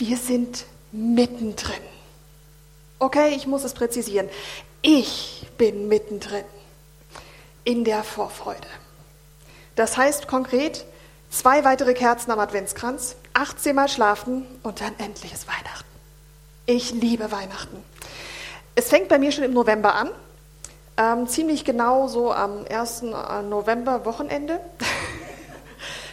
[0.00, 1.82] Wir sind mittendrin.
[2.98, 4.30] Okay, ich muss es präzisieren.
[4.80, 6.46] Ich bin mittendrin
[7.64, 8.66] in der Vorfreude.
[9.76, 10.86] Das heißt konkret,
[11.28, 15.84] zwei weitere Kerzen am Adventskranz, 18 Mal schlafen und dann endlich ist Weihnachten.
[16.64, 17.84] Ich liebe Weihnachten.
[18.76, 20.08] Es fängt bei mir schon im November an,
[20.96, 23.02] ähm, ziemlich genau so am 1.
[23.02, 24.60] Äh, November Wochenende.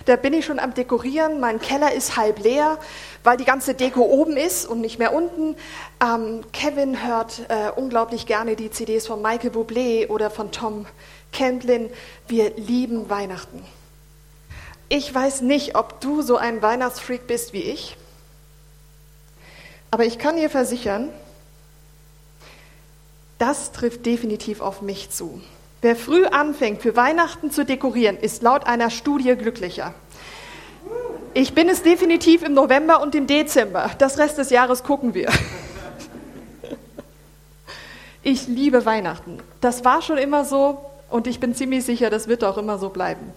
[0.08, 2.80] Da bin ich schon am Dekorieren, mein Keller ist halb leer,
[3.26, 5.58] weil die ganze Deko oben ist und nicht mehr unten.
[6.02, 10.86] Ähm, Kevin hört äh, unglaublich gerne die CDs von Michael Bublé oder von Tom
[11.34, 11.90] Camplin.
[12.30, 13.66] Wir lieben Weihnachten.
[14.88, 17.98] Ich weiß nicht, ob du so ein Weihnachtsfreak bist wie ich,
[19.92, 21.10] aber ich kann dir versichern,
[23.40, 25.42] das trifft definitiv auf mich zu.
[25.82, 29.94] Wer früh anfängt, für Weihnachten zu dekorieren, ist laut einer Studie glücklicher.
[31.34, 33.92] Ich bin es definitiv im November und im Dezember.
[34.00, 35.30] Das Rest des Jahres gucken wir.
[38.24, 39.38] Ich liebe Weihnachten.
[39.62, 42.90] Das war schon immer so und ich bin ziemlich sicher, das wird auch immer so
[42.90, 43.32] bleiben.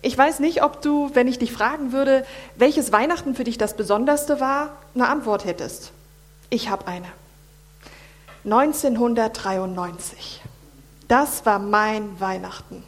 [0.00, 3.74] Ich weiß nicht, ob du, wenn ich dich fragen würde, welches Weihnachten für dich das
[3.76, 5.90] Besonderste war, eine Antwort hättest.
[6.50, 7.08] Ich habe eine.
[8.44, 10.40] 1993.
[11.08, 12.84] Das war mein Weihnachten.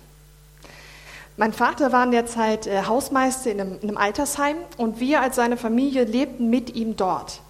[1.39, 5.23] Mein Vater war in der Zeit äh, Hausmeister in einem, in einem Altersheim und wir
[5.23, 7.41] als seine Familie lebten mit ihm dort.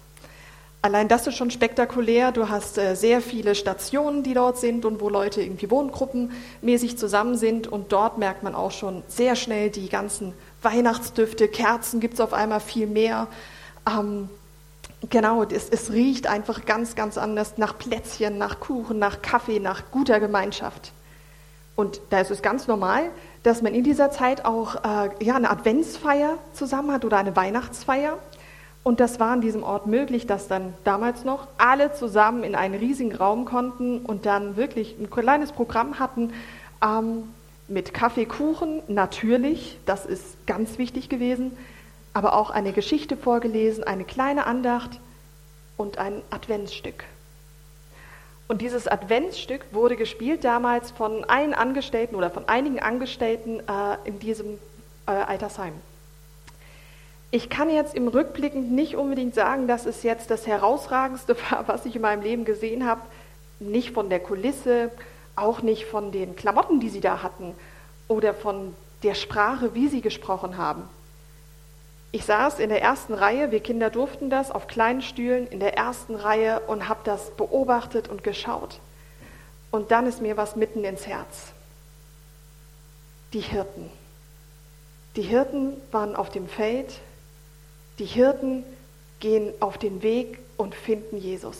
[0.81, 2.31] Allein das ist schon spektakulär.
[2.31, 7.35] Du hast äh, sehr viele Stationen, die dort sind und wo Leute irgendwie wohngruppenmäßig zusammen
[7.35, 7.67] sind.
[7.67, 12.33] Und dort merkt man auch schon sehr schnell die ganzen Weihnachtsdüfte, Kerzen gibt es auf
[12.33, 13.27] einmal viel mehr.
[13.85, 14.29] Ähm,
[15.09, 19.91] genau, es, es riecht einfach ganz, ganz anders nach Plätzchen, nach Kuchen, nach Kaffee, nach
[19.91, 20.91] guter Gemeinschaft.
[21.75, 23.09] Und da ist es ganz normal,
[23.43, 28.17] dass man in dieser Zeit auch äh, ja, eine Adventsfeier zusammen hat oder eine Weihnachtsfeier.
[28.83, 32.75] Und das war an diesem Ort möglich, dass dann damals noch alle zusammen in einen
[32.75, 36.33] riesigen Raum konnten und dann wirklich ein kleines Programm hatten
[36.83, 37.23] ähm,
[37.67, 41.57] mit Kaffee, Kuchen, natürlich, das ist ganz wichtig gewesen,
[42.13, 44.99] aber auch eine Geschichte vorgelesen, eine kleine Andacht
[45.77, 47.05] und ein Adventsstück.
[48.47, 54.19] Und dieses Adventsstück wurde gespielt damals von allen Angestellten oder von einigen Angestellten äh, in
[54.19, 54.59] diesem
[55.07, 55.73] äh, Altersheim.
[57.33, 61.85] Ich kann jetzt im Rückblickend nicht unbedingt sagen, dass es jetzt das Herausragendste war, was
[61.85, 63.01] ich in meinem Leben gesehen habe.
[63.59, 64.91] Nicht von der Kulisse,
[65.37, 67.55] auch nicht von den Klamotten, die sie da hatten
[68.09, 70.83] oder von der Sprache, wie sie gesprochen haben.
[72.11, 75.77] Ich saß in der ersten Reihe, wir Kinder durften das, auf kleinen Stühlen in der
[75.77, 78.79] ersten Reihe und habe das beobachtet und geschaut.
[79.71, 81.53] Und dann ist mir was mitten ins Herz.
[83.31, 83.89] Die Hirten.
[85.15, 86.99] Die Hirten waren auf dem Feld,
[87.99, 88.63] die Hirten
[89.19, 91.57] gehen auf den Weg und finden Jesus.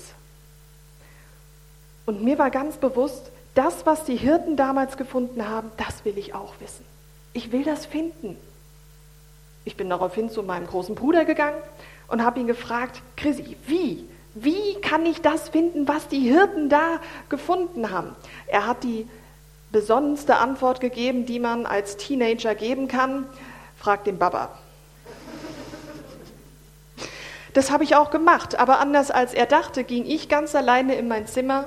[2.05, 6.33] Und mir war ganz bewusst, das, was die Hirten damals gefunden haben, das will ich
[6.33, 6.85] auch wissen.
[7.33, 8.37] Ich will das finden.
[9.63, 11.57] Ich bin daraufhin zu meinem großen Bruder gegangen
[12.07, 14.07] und habe ihn gefragt, Chrissy, wie?
[14.33, 16.99] Wie kann ich das finden, was die Hirten da
[17.29, 18.15] gefunden haben?
[18.47, 19.07] Er hat die
[19.71, 23.25] besonnenste Antwort gegeben, die man als Teenager geben kann.
[23.77, 24.57] Frag den Baba.
[27.53, 31.09] Das habe ich auch gemacht, aber anders als er dachte, ging ich ganz alleine in
[31.09, 31.65] mein Zimmer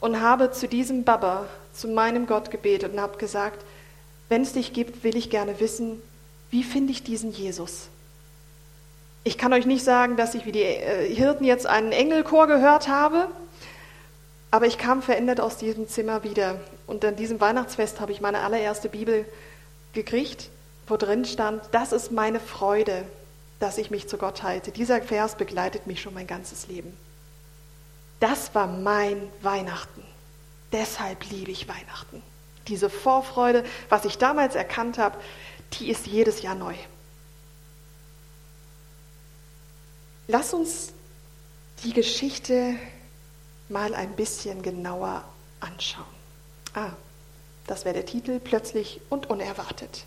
[0.00, 3.64] und habe zu diesem Baba, zu meinem Gott gebetet und habe gesagt,
[4.28, 6.02] wenn es dich gibt, will ich gerne wissen,
[6.50, 7.88] wie finde ich diesen Jesus?
[9.22, 12.88] Ich kann euch nicht sagen, dass ich wie die äh, Hirten jetzt einen Engelchor gehört
[12.88, 13.28] habe,
[14.50, 16.60] aber ich kam verändert aus diesem Zimmer wieder.
[16.86, 19.24] Und an diesem Weihnachtsfest habe ich meine allererste Bibel
[19.92, 20.48] gekriegt,
[20.88, 23.04] wo drin stand, das ist meine Freude,
[23.60, 24.72] dass ich mich zu Gott halte.
[24.72, 26.96] Dieser Vers begleitet mich schon mein ganzes Leben.
[28.18, 30.02] Das war mein Weihnachten.
[30.72, 32.22] Deshalb liebe ich Weihnachten.
[32.68, 35.16] Diese Vorfreude, was ich damals erkannt habe,
[35.74, 36.74] die ist jedes Jahr neu.
[40.28, 40.92] Lass uns
[41.82, 42.76] die Geschichte
[43.68, 45.24] mal ein bisschen genauer
[45.60, 46.04] anschauen.
[46.74, 46.90] Ah,
[47.66, 50.04] das wäre der Titel, plötzlich und unerwartet.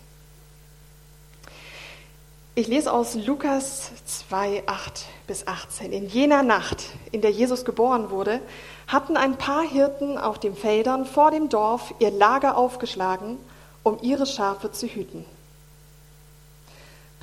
[2.56, 5.92] Ich lese aus Lukas 2, 8 bis 18.
[5.92, 8.40] In jener Nacht, in der Jesus geboren wurde,
[8.86, 13.38] hatten ein paar Hirten auf den Feldern vor dem Dorf ihr Lager aufgeschlagen,
[13.82, 15.24] um ihre Schafe zu hüten.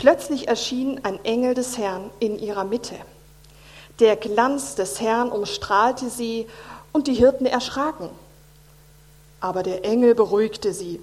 [0.01, 2.95] Plötzlich erschien ein Engel des Herrn in ihrer Mitte.
[3.99, 6.47] Der Glanz des Herrn umstrahlte sie
[6.91, 8.09] und die Hirten erschraken.
[9.41, 10.99] Aber der Engel beruhigte sie.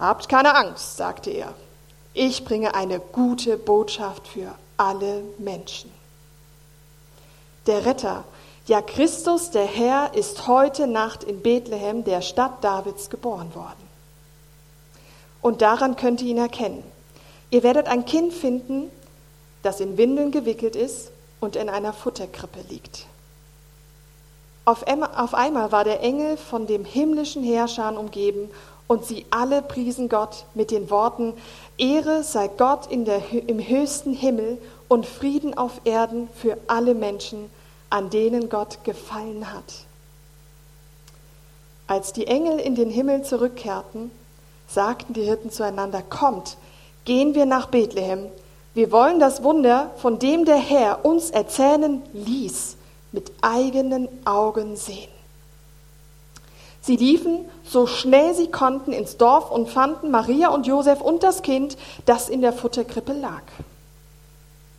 [0.00, 1.54] Habt keine Angst, sagte er
[2.12, 5.92] ich bringe eine gute Botschaft für alle Menschen.
[7.68, 8.24] Der Retter,
[8.66, 13.88] ja Christus, der Herr, ist heute Nacht in Bethlehem, der Stadt Davids, geboren worden.
[15.40, 16.93] Und daran könnt ihr ihn erkennen.
[17.50, 18.90] Ihr werdet ein Kind finden,
[19.62, 21.10] das in Windeln gewickelt ist
[21.40, 23.06] und in einer Futterkrippe liegt.
[24.64, 28.50] Auf einmal war der Engel von dem himmlischen Herrscher umgeben
[28.86, 31.34] und sie alle priesen Gott mit den Worten,
[31.78, 34.58] Ehre sei Gott in der, im höchsten Himmel
[34.88, 37.50] und Frieden auf Erden für alle Menschen,
[37.90, 39.84] an denen Gott gefallen hat.
[41.86, 44.10] Als die Engel in den Himmel zurückkehrten,
[44.66, 46.56] sagten die Hirten zueinander, kommt,
[47.04, 48.26] gehen wir nach Bethlehem.
[48.74, 52.76] Wir wollen das Wunder, von dem der Herr uns erzählen ließ,
[53.12, 55.08] mit eigenen Augen sehen.
[56.80, 61.42] Sie liefen so schnell sie konnten ins Dorf und fanden Maria und Josef und das
[61.42, 63.42] Kind, das in der Futterkrippe lag.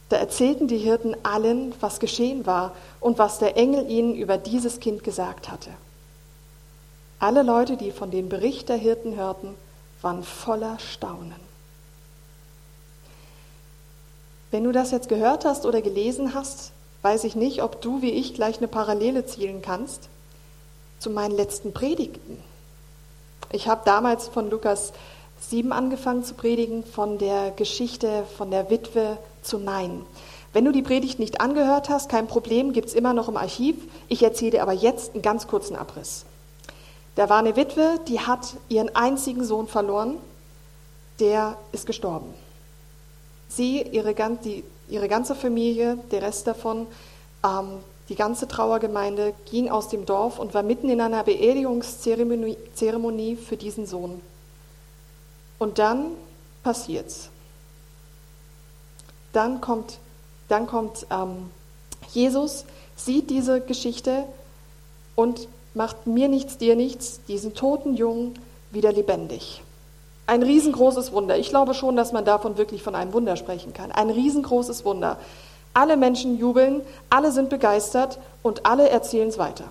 [0.10, 4.80] Da erzählten die Hirten allen, was geschehen war und was der Engel ihnen über dieses
[4.80, 5.71] Kind gesagt hatte.
[7.18, 9.56] Alle Leute, die von dem Bericht der Hirten hörten,
[10.01, 11.44] waren voller Staunen.
[14.56, 16.72] Wenn du das jetzt gehört hast oder gelesen hast,
[17.02, 20.07] weiß ich nicht, ob du wie ich gleich eine Parallele zielen kannst
[20.98, 22.42] zu meinen letzten Predigten.
[23.52, 24.94] Ich habe damals von Lukas
[25.42, 30.06] 7 angefangen zu predigen, von der Geschichte von der Witwe zu Nein.
[30.54, 33.75] Wenn du die Predigt nicht angehört hast, kein Problem, gibt es immer noch im Archiv.
[34.07, 36.24] Ich erzähle aber jetzt einen ganz kurzen Abriss.
[37.16, 40.16] Da war eine Witwe, die hat ihren einzigen Sohn verloren,
[41.19, 42.34] der ist gestorben.
[43.56, 44.13] Sie, ihre,
[44.44, 46.88] die, ihre ganze Familie, der Rest davon,
[47.44, 47.80] ähm,
[48.10, 53.88] die ganze Trauergemeinde ging aus dem Dorf und war mitten in einer Beerdigungszeremonie für diesen
[53.88, 54.22] Sohn.
[55.57, 56.12] Und dann
[56.63, 57.30] passiert's.
[59.34, 59.98] Dann kommt,
[60.48, 61.50] dann kommt ähm,
[62.12, 62.66] Jesus,
[62.96, 64.25] sieht diese Geschichte
[65.16, 68.38] und macht mir nichts, dir nichts, diesen toten Jungen
[68.72, 69.62] wieder lebendig.
[70.27, 71.38] Ein riesengroßes Wunder.
[71.38, 73.92] Ich glaube schon, dass man davon wirklich von einem Wunder sprechen kann.
[73.92, 75.18] Ein riesengroßes Wunder.
[75.74, 79.66] Alle Menschen jubeln, alle sind begeistert und alle erzählen es weiter.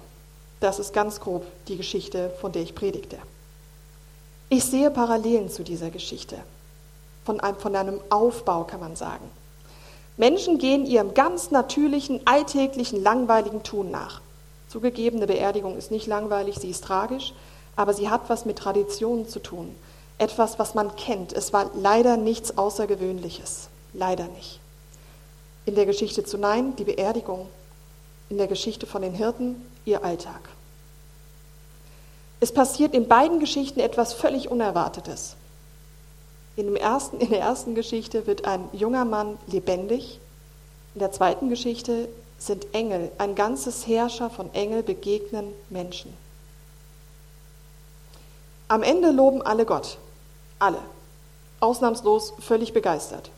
[0.61, 3.19] Das ist ganz grob die Geschichte, von der ich predigte.
[4.49, 6.37] Ich sehe Parallelen zu dieser Geschichte,
[7.25, 9.29] von einem, von einem Aufbau kann man sagen.
[10.17, 14.21] Menschen gehen ihrem ganz natürlichen, alltäglichen, langweiligen Tun nach.
[14.69, 17.33] Zugegebene Beerdigung ist nicht langweilig, sie ist tragisch,
[17.75, 19.75] aber sie hat was mit Traditionen zu tun.
[20.19, 21.33] Etwas, was man kennt.
[21.33, 23.69] Es war leider nichts Außergewöhnliches.
[23.93, 24.61] Leider nicht.
[25.67, 27.49] In der Geschichte zu Nein die Beerdigung.
[28.29, 30.49] In der Geschichte von den Hirten ihr Alltag.
[32.41, 35.37] Es passiert in beiden Geschichten etwas völlig Unerwartetes.
[36.57, 40.21] In, ersten, in der ersten Geschichte wird ein junger Mann lebendig.
[40.95, 42.09] In der zweiten Geschichte
[42.39, 46.13] sind Engel, ein ganzes Herrscher von Engel begegnen Menschen.
[48.69, 49.99] Am Ende loben alle Gott.
[50.59, 50.79] Alle.
[51.61, 53.31] Ausnahmslos völlig begeistert.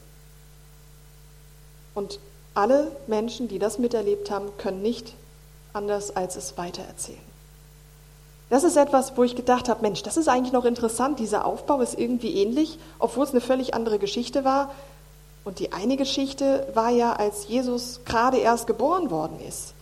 [1.95, 2.19] Und
[2.55, 5.15] alle Menschen, die das miterlebt haben, können nicht
[5.73, 7.19] anders als es weitererzählen.
[8.49, 11.81] Das ist etwas, wo ich gedacht habe, Mensch, das ist eigentlich noch interessant, dieser Aufbau
[11.81, 14.71] ist irgendwie ähnlich, obwohl es eine völlig andere Geschichte war.
[15.45, 19.75] Und die eine Geschichte war ja, als Jesus gerade erst geboren worden ist.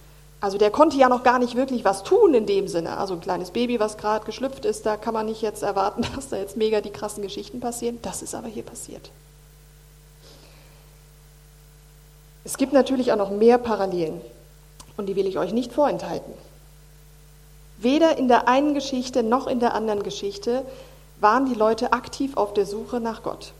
[0.44, 2.98] Also der konnte ja noch gar nicht wirklich was tun in dem Sinne.
[2.98, 6.28] Also ein kleines Baby, was gerade geschlüpft ist, da kann man nicht jetzt erwarten, dass
[6.28, 7.98] da jetzt mega die krassen Geschichten passieren.
[8.02, 9.10] Das ist aber hier passiert.
[12.44, 14.20] Es gibt natürlich auch noch mehr Parallelen
[14.98, 16.34] und die will ich euch nicht vorenthalten.
[17.78, 20.62] Weder in der einen Geschichte noch in der anderen Geschichte
[21.20, 23.54] waren die Leute aktiv auf der Suche nach Gott,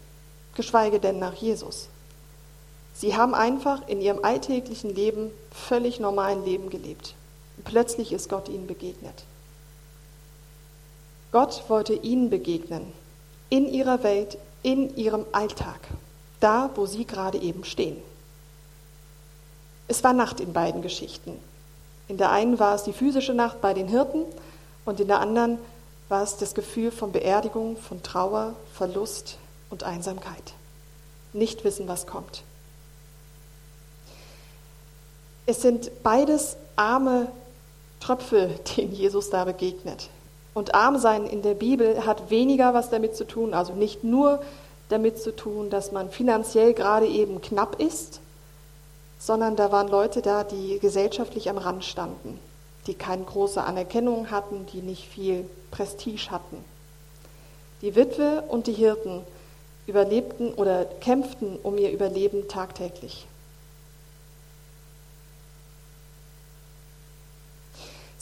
[0.55, 1.89] geschweige denn nach Jesus.
[2.95, 7.15] Sie haben einfach in ihrem alltäglichen Leben völlig normalen Leben gelebt.
[7.65, 9.25] plötzlich ist Gott ihnen begegnet.
[11.33, 12.93] Gott wollte ihnen begegnen,
[13.51, 15.81] in ihrer Welt, in ihrem Alltag,
[16.41, 17.97] da, wo sie gerade eben stehen.
[19.89, 21.39] Es war Nacht in beiden Geschichten.
[22.07, 24.25] In der einen war es die physische Nacht bei den Hirten
[24.85, 25.59] und in der anderen
[26.09, 29.39] war es das Gefühl von Beerdigung, von Trauer, Verlust
[29.71, 30.55] und Einsamkeit.
[31.33, 32.43] Nicht wissen, was kommt.
[35.47, 37.29] Es sind beides arme
[38.01, 40.09] Tröpfel, denen Jesus da begegnet.
[40.55, 44.41] Und arm sein in der Bibel hat weniger was damit zu tun, also nicht nur
[44.89, 48.21] damit zu tun, dass man finanziell gerade eben knapp ist,
[49.19, 52.39] sondern da waren Leute da, die gesellschaftlich am Rand standen,
[52.87, 56.59] die keine große Anerkennung hatten, die nicht viel Prestige hatten.
[57.83, 59.23] Die Witwe und die Hirten
[59.87, 63.27] überlebten oder kämpften um ihr Überleben tagtäglich.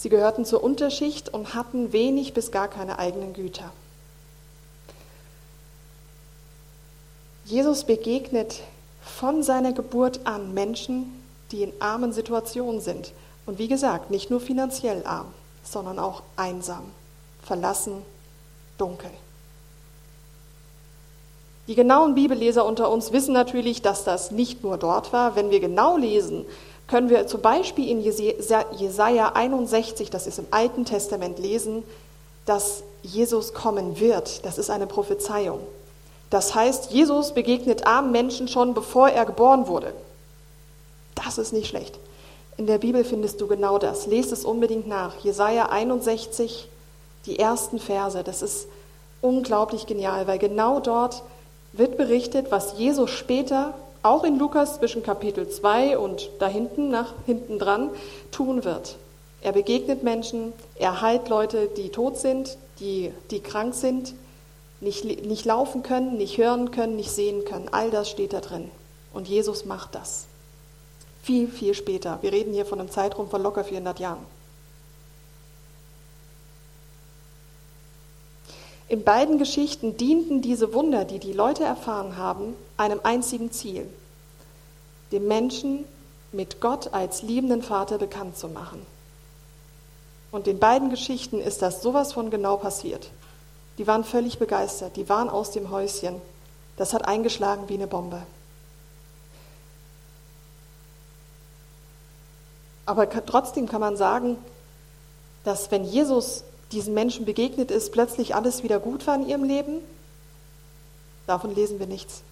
[0.03, 3.71] Sie gehörten zur Unterschicht und hatten wenig bis gar keine eigenen Güter.
[7.45, 8.63] Jesus begegnet
[9.01, 13.13] von seiner Geburt an Menschen, die in armen Situationen sind.
[13.47, 15.29] Und wie gesagt, nicht nur finanziell arm,
[15.63, 16.83] sondern auch einsam,
[17.45, 18.03] verlassen,
[18.79, 19.13] dunkel.
[21.69, 25.37] Die genauen Bibelleser unter uns wissen natürlich, dass das nicht nur dort war.
[25.37, 26.45] Wenn wir genau lesen,
[26.93, 31.85] können wir zum Beispiel in Jesaja 61, das ist im Alten Testament, lesen,
[32.45, 34.45] dass Jesus kommen wird.
[34.45, 35.61] Das ist eine Prophezeiung.
[36.29, 39.95] Das heißt, Jesus begegnet armen Menschen schon bevor er geboren wurde.
[41.15, 41.99] Das ist nicht schlecht.
[42.59, 44.05] In der Bibel findest du genau das.
[44.05, 45.17] Lest es unbedingt nach.
[45.25, 46.69] Jesaja 61,
[47.25, 48.23] die ersten Verse.
[48.23, 48.69] Das ist
[49.23, 51.23] unglaublich genial, weil genau dort
[51.73, 57.15] wird berichtet, was Jesus später, auch in Lukas zwischen Kapitel 2 und da hinten, nach
[57.27, 57.91] hinten dran,
[58.31, 58.97] tun wird.
[59.43, 64.15] Er begegnet Menschen, er heilt Leute, die tot sind, die, die krank sind,
[64.81, 67.69] nicht, nicht laufen können, nicht hören können, nicht sehen können.
[67.71, 68.71] All das steht da drin.
[69.13, 70.27] Und Jesus macht das.
[71.23, 72.19] Viel, viel später.
[72.23, 74.27] Wir reden hier von einem Zeitraum von locker 400 Jahren.
[78.93, 83.89] In beiden Geschichten dienten diese Wunder, die die Leute erfahren haben, einem einzigen Ziel,
[85.13, 85.87] dem Menschen
[86.31, 88.85] mit Gott als liebenden Vater bekannt zu machen.
[90.31, 93.09] Und in beiden Geschichten ist das sowas von genau passiert.
[93.79, 96.21] Die waren völlig begeistert, die waren aus dem Häuschen.
[96.77, 98.21] Das hat eingeschlagen wie eine Bombe.
[102.85, 104.37] Aber trotzdem kann man sagen,
[105.45, 109.79] dass wenn Jesus diesen Menschen begegnet ist, plötzlich alles wieder gut war in ihrem Leben?
[111.27, 112.23] Davon lesen wir nichts.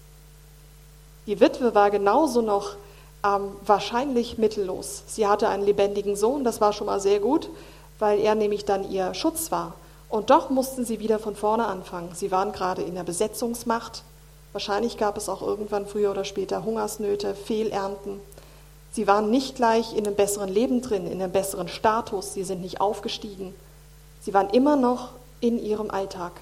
[1.27, 2.75] Die Witwe war genauso noch
[3.23, 5.03] ähm, wahrscheinlich mittellos.
[5.07, 7.49] Sie hatte einen lebendigen Sohn, das war schon mal sehr gut,
[7.99, 9.75] weil er nämlich dann ihr Schutz war.
[10.09, 12.09] Und doch mussten sie wieder von vorne anfangen.
[12.13, 14.03] Sie waren gerade in der Besetzungsmacht.
[14.51, 18.19] Wahrscheinlich gab es auch irgendwann früher oder später Hungersnöte, Fehlernten.
[18.91, 22.33] Sie waren nicht gleich in einem besseren Leben drin, in einem besseren Status.
[22.33, 23.55] Sie sind nicht aufgestiegen.
[24.21, 25.09] Sie waren immer noch
[25.39, 26.33] in ihrem Alltag.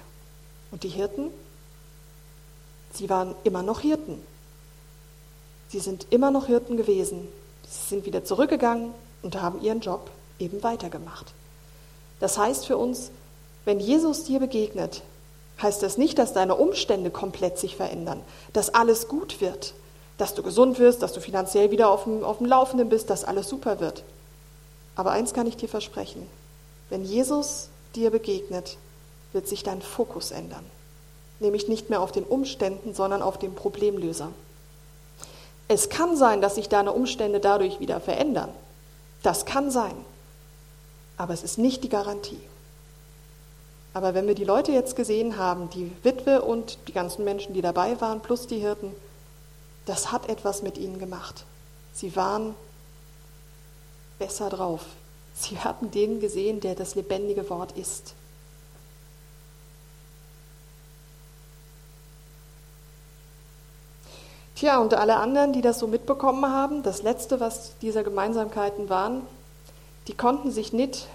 [0.70, 1.30] Und die Hirten?
[2.92, 4.22] Sie waren immer noch Hirten.
[5.68, 7.28] Sie sind immer noch Hirten gewesen.
[7.68, 11.32] Sie sind wieder zurückgegangen und haben ihren Job eben weitergemacht.
[12.18, 13.10] Das heißt für uns,
[13.64, 15.02] wenn Jesus dir begegnet,
[15.62, 18.22] heißt das nicht, dass deine Umstände komplett sich verändern,
[18.52, 19.74] dass alles gut wird,
[20.18, 23.24] dass du gesund wirst, dass du finanziell wieder auf dem, auf dem Laufenden bist, dass
[23.24, 24.02] alles super wird.
[24.96, 26.26] Aber eins kann ich dir versprechen,
[26.88, 28.76] wenn Jesus dir begegnet,
[29.32, 30.64] wird sich dein Fokus ändern.
[31.38, 34.30] Nämlich nicht mehr auf den Umständen, sondern auf den Problemlöser.
[35.68, 38.50] Es kann sein, dass sich deine Umstände dadurch wieder verändern.
[39.22, 39.94] Das kann sein.
[41.16, 42.40] Aber es ist nicht die Garantie.
[43.92, 47.62] Aber wenn wir die Leute jetzt gesehen haben, die Witwe und die ganzen Menschen, die
[47.62, 48.94] dabei waren, plus die Hirten,
[49.86, 51.44] das hat etwas mit ihnen gemacht.
[51.92, 52.54] Sie waren
[54.18, 54.82] besser drauf.
[55.40, 58.14] Sie hatten den gesehen, der das lebendige Wort ist.
[64.54, 69.22] Tja, und alle anderen, die das so mitbekommen haben, das Letzte, was dieser Gemeinsamkeiten waren,
[70.08, 71.06] die konnten sich nicht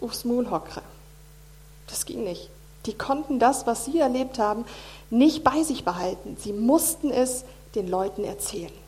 [0.00, 0.82] aufs Maul hocken.
[1.86, 2.48] Das ging nicht.
[2.86, 4.64] Die konnten das, was sie erlebt haben,
[5.10, 6.38] nicht bei sich behalten.
[6.40, 8.83] Sie mussten es den Leuten erzählen.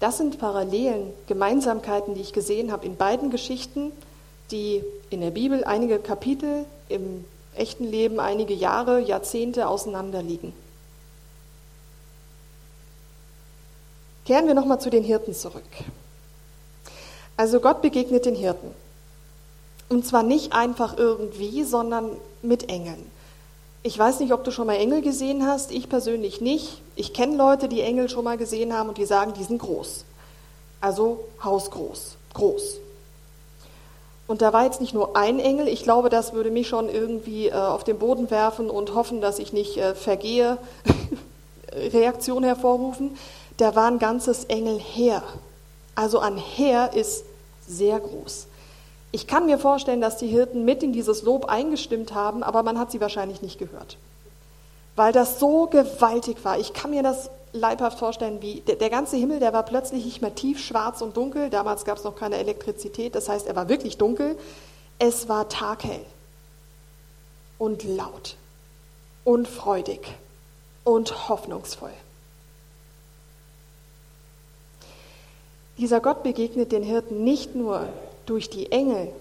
[0.00, 3.92] Das sind Parallelen, Gemeinsamkeiten, die ich gesehen habe in beiden Geschichten,
[4.50, 7.24] die in der Bibel einige Kapitel, im
[7.54, 10.52] echten Leben einige Jahre, Jahrzehnte auseinander liegen.
[14.26, 15.62] Kehren wir nochmal zu den Hirten zurück.
[17.36, 18.72] Also Gott begegnet den Hirten.
[19.88, 22.10] Und zwar nicht einfach irgendwie, sondern
[22.42, 23.10] mit Engeln.
[23.86, 25.70] Ich weiß nicht, ob du schon mal Engel gesehen hast.
[25.70, 26.82] Ich persönlich nicht.
[26.96, 30.04] Ich kenne Leute, die Engel schon mal gesehen haben und die sagen, die sind groß.
[30.80, 32.78] Also hausgroß, groß.
[34.26, 35.68] Und da war jetzt nicht nur ein Engel.
[35.68, 39.38] Ich glaube, das würde mich schon irgendwie äh, auf den Boden werfen und hoffen, dass
[39.38, 40.58] ich nicht äh, vergehe,
[41.72, 43.16] Reaktion hervorrufen.
[43.56, 45.22] Da war ein ganzes Engelheer.
[45.94, 47.24] Also ein Heer ist
[47.68, 48.48] sehr groß.
[49.16, 52.78] Ich kann mir vorstellen, dass die Hirten mit in dieses Lob eingestimmt haben, aber man
[52.78, 53.96] hat sie wahrscheinlich nicht gehört.
[54.94, 56.58] Weil das so gewaltig war.
[56.58, 60.20] Ich kann mir das leibhaft vorstellen, wie der, der ganze Himmel, der war plötzlich nicht
[60.20, 61.48] mehr tief schwarz und dunkel.
[61.48, 64.36] Damals gab es noch keine Elektrizität, das heißt, er war wirklich dunkel.
[64.98, 66.04] Es war taghell
[67.56, 68.36] und laut
[69.24, 70.06] und freudig
[70.84, 71.94] und hoffnungsvoll.
[75.78, 77.88] Dieser Gott begegnet den Hirten nicht nur
[78.26, 79.12] durch die Engel,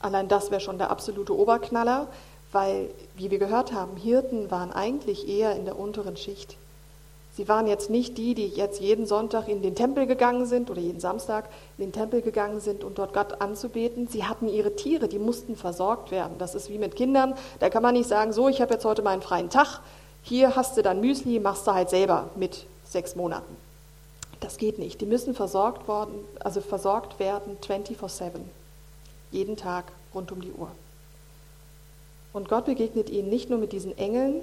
[0.00, 2.08] Allein das wäre schon der absolute Oberknaller,
[2.52, 6.56] weil, wie wir gehört haben, Hirten waren eigentlich eher in der unteren Schicht.
[7.32, 10.80] Sie waren jetzt nicht die, die jetzt jeden Sonntag in den Tempel gegangen sind oder
[10.80, 14.08] jeden Samstag in den Tempel gegangen sind, um dort Gott anzubeten.
[14.08, 16.38] Sie hatten ihre Tiere, die mussten versorgt werden.
[16.38, 17.34] Das ist wie mit Kindern.
[17.60, 19.80] Da kann man nicht sagen, so, ich habe jetzt heute meinen freien Tag.
[20.22, 23.56] Hier hast du dann Müsli, machst du halt selber mit sechs Monaten.
[24.40, 25.00] Das geht nicht.
[25.00, 28.40] Die müssen versorgt, worden, also versorgt werden 24-7.
[29.30, 30.70] Jeden Tag rund um die Uhr.
[32.32, 34.42] Und Gott begegnet ihnen nicht nur mit diesen Engeln,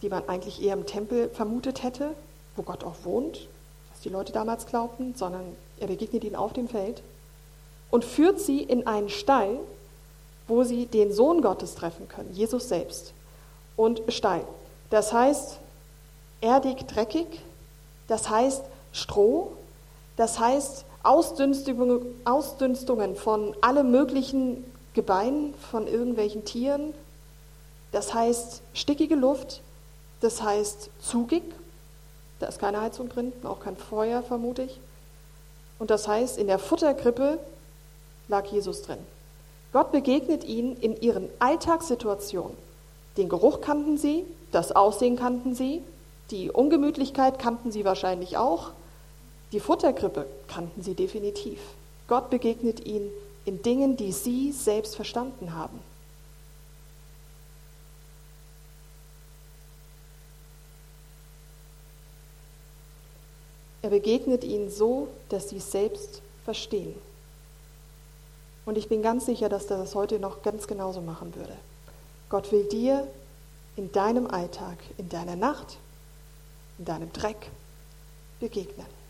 [0.00, 2.14] die man eigentlich eher im Tempel vermutet hätte,
[2.56, 3.48] wo Gott auch wohnt,
[3.90, 5.44] was die Leute damals glaubten, sondern
[5.78, 7.02] er begegnet ihnen auf dem Feld
[7.90, 9.58] und führt sie in einen Stall,
[10.48, 13.12] wo sie den Sohn Gottes treffen können, Jesus selbst.
[13.76, 14.44] Und Stall.
[14.90, 15.58] Das heißt,
[16.40, 17.26] erdig, dreckig,
[18.08, 19.52] das heißt Stroh,
[20.16, 26.94] das heißt Ausdünstungen, Ausdünstungen von allem möglichen Gebeinen, von irgendwelchen Tieren,
[27.90, 29.62] das heißt stickige Luft,
[30.20, 31.42] das heißt zugig,
[32.38, 34.80] da ist keine Heizung drin, auch kein Feuer, vermute ich.
[35.78, 37.38] Und das heißt, in der Futterkrippe
[38.28, 38.98] lag Jesus drin.
[39.72, 42.56] Gott begegnet ihnen in ihren Alltagssituationen.
[43.16, 45.82] Den Geruch kannten sie, das Aussehen kannten sie,
[46.30, 48.70] die Ungemütlichkeit kannten sie wahrscheinlich auch,
[49.52, 51.60] die Futterkrippe kannten sie definitiv.
[52.08, 53.10] Gott begegnet ihnen
[53.44, 55.78] in Dingen, die sie selbst verstanden haben.
[63.82, 66.94] Er begegnet ihnen so, dass sie es selbst verstehen.
[68.64, 71.56] Und ich bin ganz sicher, dass er das heute noch ganz genauso machen würde.
[72.28, 73.08] Gott will dir
[73.76, 75.78] in deinem Alltag, in deiner Nacht,
[76.78, 77.50] in deinem Dreck
[78.38, 79.01] begegnen.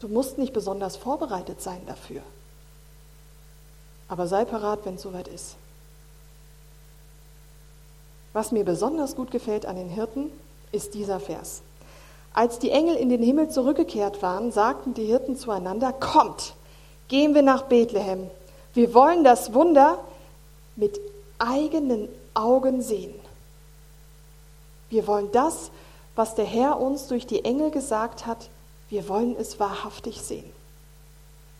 [0.00, 2.22] Du musst nicht besonders vorbereitet sein dafür.
[4.08, 5.56] Aber sei parat, wenn es soweit ist.
[8.32, 10.30] Was mir besonders gut gefällt an den Hirten,
[10.70, 11.62] ist dieser Vers.
[12.34, 16.54] Als die Engel in den Himmel zurückgekehrt waren, sagten die Hirten zueinander, kommt,
[17.08, 18.28] gehen wir nach Bethlehem.
[18.74, 19.98] Wir wollen das Wunder
[20.76, 21.00] mit
[21.38, 23.14] eigenen Augen sehen.
[24.90, 25.70] Wir wollen das,
[26.14, 28.50] was der Herr uns durch die Engel gesagt hat,
[28.88, 30.50] wir wollen es wahrhaftig sehen.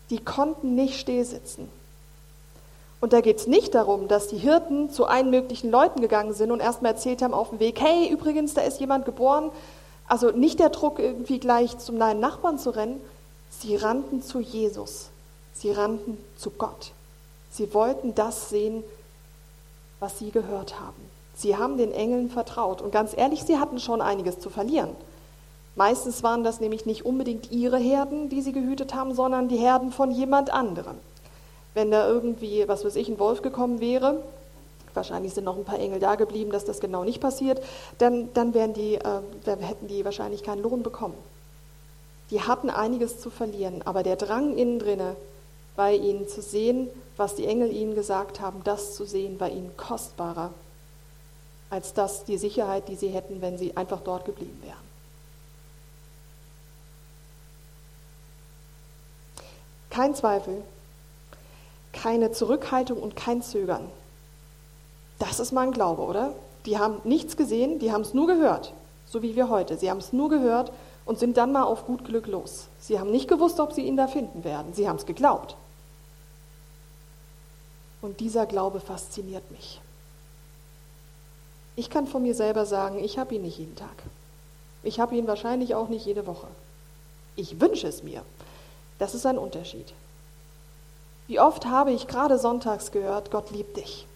[0.09, 1.69] Die konnten nicht stillsitzen.
[2.99, 6.51] Und da geht es nicht darum, dass die Hirten zu allen möglichen Leuten gegangen sind
[6.51, 9.51] und erstmal erzählt haben auf dem Weg, hey, übrigens, da ist jemand geboren,
[10.07, 13.01] also nicht der Druck, irgendwie gleich zum neuen Nachbarn zu rennen.
[13.49, 15.09] Sie rannten zu Jesus.
[15.53, 16.91] Sie rannten zu Gott.
[17.51, 18.83] Sie wollten das sehen,
[19.99, 21.09] was sie gehört haben.
[21.35, 22.81] Sie haben den Engeln vertraut.
[22.81, 24.95] Und ganz ehrlich, sie hatten schon einiges zu verlieren.
[25.77, 29.93] Meistens waren das nämlich nicht unbedingt ihre Herden, die sie gehütet haben, sondern die Herden
[29.93, 30.97] von jemand anderem.
[31.73, 34.21] Wenn da irgendwie, was weiß ich, ein Wolf gekommen wäre
[34.97, 37.63] wahrscheinlich sind noch ein paar Engel da geblieben, dass das genau nicht passiert,
[37.99, 41.15] dann, dann, die, äh, dann hätten die wahrscheinlich keinen Lohn bekommen.
[42.31, 45.15] Die hatten einiges zu verlieren, aber der Drang innen drinne,
[45.77, 49.77] bei ihnen zu sehen, was die Engel ihnen gesagt haben, das zu sehen, war ihnen
[49.77, 50.51] kostbarer
[51.69, 54.86] als das die Sicherheit, die sie hätten, wenn sie einfach dort geblieben wären.
[59.97, 60.61] Kein Zweifel,
[61.91, 63.89] keine Zurückhaltung und kein Zögern.
[65.17, 66.35] Das ist mein Glaube, oder?
[66.67, 68.75] Die haben nichts gesehen, die haben es nur gehört,
[69.07, 69.75] so wie wir heute.
[69.75, 70.71] Sie haben es nur gehört
[71.07, 72.67] und sind dann mal auf gut Glück los.
[72.79, 74.71] Sie haben nicht gewusst, ob sie ihn da finden werden.
[74.75, 75.55] Sie haben es geglaubt.
[78.03, 79.81] Und dieser Glaube fasziniert mich.
[81.75, 84.03] Ich kann von mir selber sagen, ich habe ihn nicht jeden Tag.
[84.83, 86.49] Ich habe ihn wahrscheinlich auch nicht jede Woche.
[87.35, 88.21] Ich wünsche es mir.
[88.99, 89.93] Das ist ein Unterschied.
[91.27, 94.07] Wie oft habe ich gerade sonntags gehört, Gott liebt dich.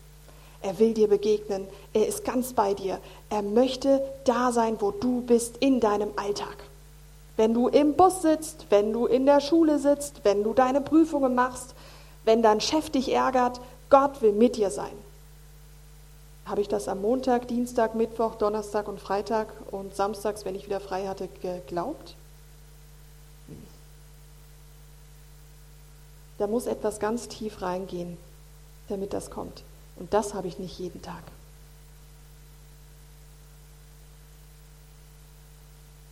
[0.61, 1.67] Er will dir begegnen.
[1.93, 2.99] Er ist ganz bei dir.
[3.29, 6.55] Er möchte da sein, wo du bist in deinem Alltag.
[7.35, 11.33] Wenn du im Bus sitzt, wenn du in der Schule sitzt, wenn du deine Prüfungen
[11.33, 11.73] machst,
[12.23, 14.91] wenn dein Chef dich ärgert, Gott will mit dir sein.
[16.45, 20.79] Habe ich das am Montag, Dienstag, Mittwoch, Donnerstag und Freitag und Samstags, wenn ich wieder
[20.79, 22.15] frei hatte, geglaubt?
[26.41, 28.17] Da muss etwas ganz tief reingehen,
[28.89, 29.61] damit das kommt.
[29.97, 31.21] Und das habe ich nicht jeden Tag.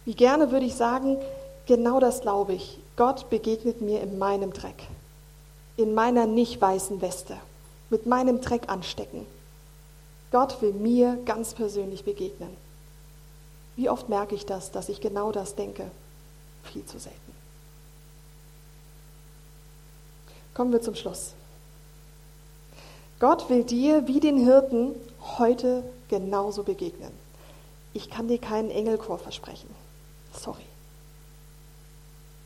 [0.06, 1.18] Wie gerne würde ich sagen,
[1.66, 2.78] genau das glaube ich.
[2.96, 4.84] Gott begegnet mir in meinem Dreck,
[5.78, 7.36] in meiner nicht weißen Weste,
[7.90, 9.26] mit meinem Dreck anstecken.
[10.32, 12.56] Gott will mir ganz persönlich begegnen.
[13.76, 15.90] Wie oft merke ich das, dass ich genau das denke?
[16.66, 17.39] Viel zu selten.
[20.60, 21.36] Kommen wir zum Schluss.
[23.22, 24.94] Gott will dir wie den Hirten
[25.38, 27.14] heute genauso begegnen.
[27.94, 29.70] Ich kann dir keinen Engelchor versprechen.
[30.34, 30.66] Sorry.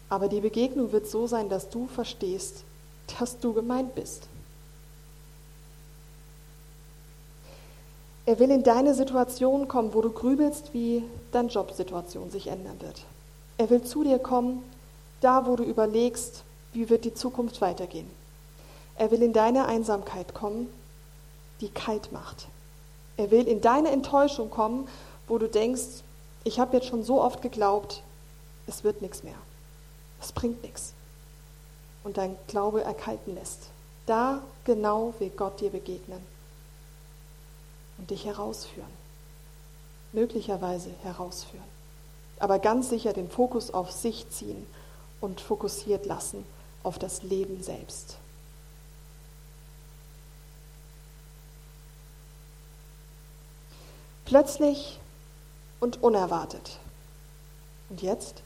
[0.09, 2.65] Aber die Begegnung wird so sein, dass du verstehst,
[3.17, 4.27] dass du gemeint bist.
[8.27, 13.05] Er will in deine Situation kommen, wo du grübelst, wie deine Jobsituation sich ändern wird.
[13.57, 14.61] Er will zu dir kommen,
[15.19, 18.09] da wo du überlegst, wie wird die Zukunft weitergehen.
[18.95, 20.67] Er will in deine Einsamkeit kommen,
[21.61, 22.47] die kalt macht.
[23.17, 24.87] Er will in deine Enttäuschung kommen,
[25.27, 26.03] wo du denkst,
[26.43, 28.03] ich habe jetzt schon so oft geglaubt,
[28.67, 29.35] es wird nichts mehr.
[30.21, 30.93] Es bringt nichts.
[32.03, 33.69] Und dein Glaube erkalten lässt.
[34.05, 36.21] Da genau will Gott dir begegnen
[37.97, 38.89] und dich herausführen.
[40.11, 41.63] Möglicherweise herausführen.
[42.39, 44.67] Aber ganz sicher den Fokus auf sich ziehen
[45.21, 46.45] und fokussiert lassen
[46.83, 48.17] auf das Leben selbst.
[54.25, 54.99] Plötzlich
[55.79, 56.77] und unerwartet.
[57.89, 58.41] Und jetzt?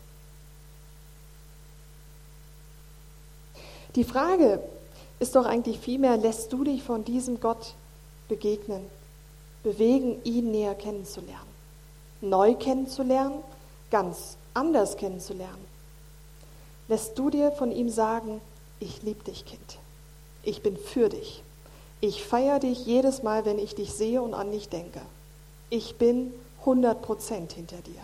[3.96, 4.62] Die Frage
[5.20, 7.74] ist doch eigentlich vielmehr, lässt du dich von diesem Gott
[8.28, 8.86] begegnen,
[9.64, 11.50] bewegen, ihn näher kennenzulernen,
[12.22, 13.40] neu kennenzulernen,
[13.90, 15.77] ganz anders kennenzulernen?
[16.88, 18.42] Lässt du dir von ihm sagen,
[18.80, 19.80] ich liebe dich, Kind,
[20.44, 21.44] ich bin für dich,
[22.00, 25.02] ich feiere dich jedes Mal, wenn ich dich sehe und an dich denke.
[25.70, 28.02] Ich bin 100 Prozent hinter dir.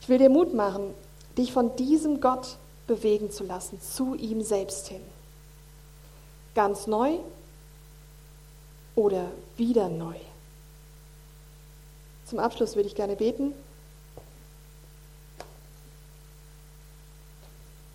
[0.00, 0.94] Ich will dir Mut machen,
[1.36, 5.02] dich von diesem Gott bewegen zu lassen, zu ihm selbst hin.
[6.54, 7.18] Ganz neu
[8.96, 10.16] oder wieder neu.
[12.24, 13.52] Zum Abschluss würde ich gerne beten.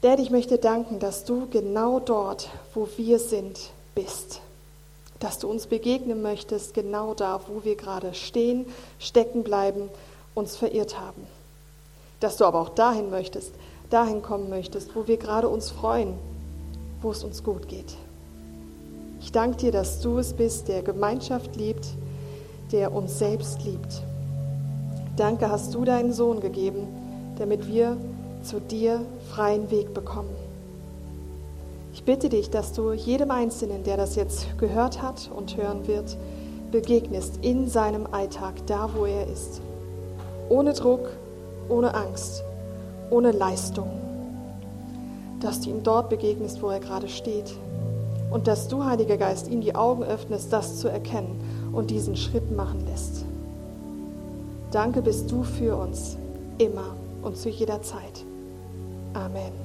[0.04, 4.42] Dad, ich möchte danken, dass du genau dort, wo wir sind, bist
[5.24, 8.66] dass du uns begegnen möchtest, genau da, wo wir gerade stehen,
[9.00, 9.90] stecken bleiben,
[10.36, 11.26] uns verirrt haben.
[12.20, 13.54] Dass du aber auch dahin möchtest,
[13.90, 16.16] dahin kommen möchtest, wo wir gerade uns freuen,
[17.02, 17.96] wo es uns gut geht.
[19.22, 21.88] Ich danke dir, dass du es bist, der Gemeinschaft liebt,
[22.74, 24.02] der uns selbst liebt.
[25.16, 26.86] Danke hast du deinen Sohn gegeben,
[27.38, 27.96] damit wir
[28.44, 29.02] zu dir
[29.32, 30.36] freien Weg bekommen.
[31.94, 36.18] Ich bitte dich, dass du jedem Einzelnen, der das jetzt gehört hat und hören wird,
[36.72, 39.62] begegnest in seinem Alltag, da wo er ist.
[40.50, 41.12] Ohne Druck,
[41.70, 42.44] ohne Angst,
[43.12, 43.90] ohne Leistung.
[45.40, 47.54] Dass du ihm dort begegnest, wo er gerade steht.
[48.32, 51.40] Und dass du, Heiliger Geist, ihm die Augen öffnest, das zu erkennen
[51.72, 53.24] und diesen Schritt machen lässt.
[54.72, 56.18] Danke bist du für uns,
[56.58, 58.26] immer und zu jeder Zeit.
[59.16, 59.63] Amen.